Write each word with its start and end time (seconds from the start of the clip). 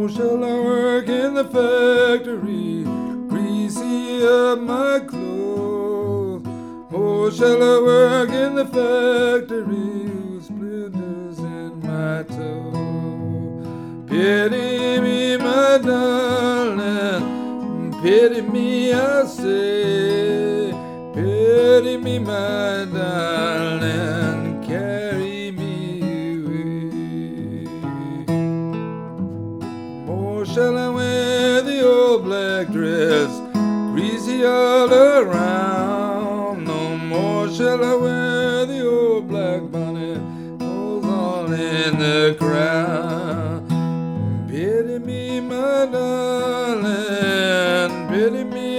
more 0.00 0.08
shall 0.08 0.42
I 0.42 0.54
work 0.64 1.08
in 1.08 1.34
the 1.34 1.44
factory, 1.44 2.84
greasy 3.28 4.26
up 4.26 4.58
my 4.60 5.00
clothes. 5.00 6.42
More 6.90 7.30
shall 7.30 7.62
I 7.62 7.82
work 7.82 8.30
in 8.30 8.54
the 8.54 8.64
factory, 8.64 10.08
with 10.08 10.44
splinters 10.46 11.38
in 11.40 11.80
my 11.80 12.22
toe. 12.22 14.06
Pity 14.08 15.00
me, 15.02 15.36
my 15.36 15.76
darling, 15.84 17.22
pity 18.00 18.40
me, 18.40 18.94
I 18.94 19.26
say. 19.26 20.72
Pity 21.12 21.98
me, 21.98 22.18
my 22.20 22.86
darling, 22.90 23.39
Shall 30.52 30.76
I 30.76 30.88
wear 30.88 31.62
the 31.62 31.86
old 31.88 32.24
black 32.24 32.68
dress, 32.72 33.30
greasy 33.92 34.44
all 34.44 34.92
around. 34.92 36.64
No 36.64 36.96
more 36.96 37.48
shall 37.48 37.84
I 37.84 37.94
wear 37.94 38.66
the 38.66 38.84
old 38.84 39.28
black 39.28 39.62
bonnet, 39.70 40.18
goes 40.58 41.04
all 41.04 41.52
in 41.52 41.98
the 42.00 42.34
crown. 42.36 43.64
Pity 44.48 44.98
me, 44.98 45.40
my 45.40 45.86
darling, 45.86 46.88
pity 48.08 48.42
me, 48.42 48.69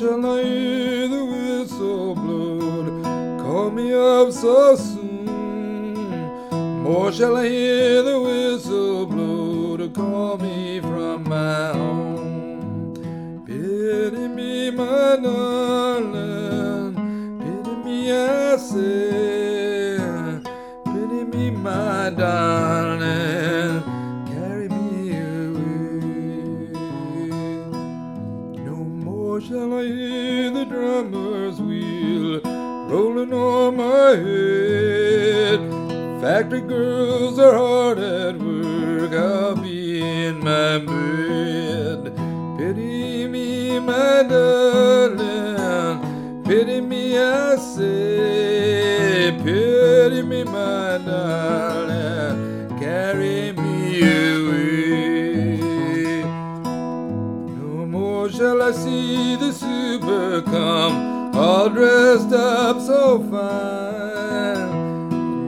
shall 0.00 0.24
I 0.24 0.42
hear 0.42 1.08
the 1.08 1.24
whistle 1.26 2.14
blow 2.14 3.02
call 3.42 3.70
me 3.70 3.92
up 3.92 4.32
so 4.32 4.74
soon. 4.74 5.94
More 6.82 7.12
shall 7.12 7.36
I 7.36 7.46
hear 7.46 8.02
the 8.02 8.18
whistle 8.18 9.04
blow 9.04 9.76
to 9.76 9.90
call 9.90 10.38
me 10.38 10.80
from 10.80 11.24
my 11.24 11.72
home. 11.74 12.94
Pity 13.46 14.28
me, 14.28 14.70
my 14.70 15.18
darling, 15.22 16.94
pity 17.40 17.74
me, 17.84 18.10
I 18.10 18.56
say. 18.56 19.98
Pity 20.86 21.24
me, 21.24 21.50
my 21.50 22.08
darling, 22.08 22.49
shall 29.50 29.78
I 29.80 29.82
hear 29.82 30.50
the 30.52 30.64
drummer's 30.64 31.60
wheel 31.60 32.40
rolling 32.88 33.32
on 33.32 33.76
my 33.78 34.10
head. 34.14 35.58
Factory 36.20 36.60
girls 36.60 37.36
are 37.40 37.54
hard 37.54 37.98
at 37.98 38.38
work, 38.38 39.12
I'll 39.12 39.56
be 39.56 40.02
in 40.02 40.38
my 40.38 40.78
bed. 40.78 42.14
Pity 42.58 43.26
me, 43.26 43.80
my 43.80 44.22
darling, 44.22 45.98
pity 46.44 46.80
me, 46.80 47.18
I 47.18 47.56
say. 47.56 49.32
Pity 49.42 50.22
me, 50.22 50.44
my 50.44 50.98
darling, 50.98 51.19
See 58.72 59.34
the 59.34 59.52
super 59.52 60.42
come 60.42 61.34
all 61.34 61.68
dressed 61.68 62.32
up 62.32 62.80
so 62.80 63.18
fine. 63.18 64.70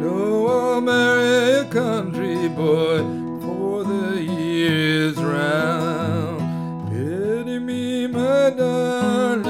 No, 0.00 0.46
I'll 0.48 0.80
marry 0.80 1.60
a 1.60 1.64
country 1.70 2.48
boy 2.48 2.98
for 3.42 3.84
the 3.84 4.20
years 4.20 5.16
round. 5.16 6.90
Pity 6.90 7.60
me, 7.60 8.08
my 8.08 8.50
darling, 8.50 9.44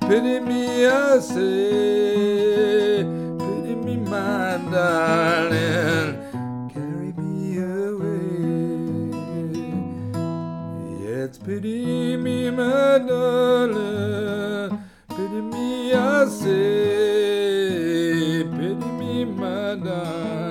pity 0.00 0.38
me, 0.40 0.86
I 0.86 1.20
say. 1.20 1.91
Yes, 11.32 11.38
pity 11.38 12.14
me, 12.18 12.50
my 12.50 12.98
darling. 13.08 14.78
Pity 15.08 15.40
me, 15.40 15.94
I 15.94 16.26
say. 16.26 17.64
Pity 18.44 18.88
me, 19.00 19.24
my 19.24 19.76
darling. 19.76 20.41